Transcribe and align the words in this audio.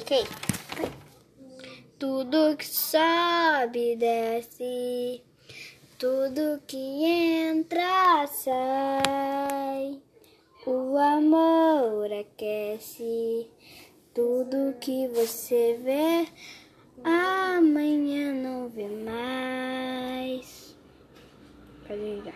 que? 0.00 0.24
Tudo 1.98 2.56
que 2.56 2.66
sobe, 2.66 3.96
desce. 3.96 5.22
Tudo 5.98 6.62
que 6.66 7.04
entra, 7.04 8.26
sai. 8.28 10.00
O 10.66 10.96
amor 10.96 12.12
aquece. 12.12 13.50
Tudo 14.14 14.74
que 14.80 15.08
você 15.08 15.78
vê, 15.82 16.26
amanhã 17.04 18.32
não 18.32 18.68
vê 18.68 18.88
mais. 18.88 20.76
Pode 21.86 22.00
ligar. 22.00 22.24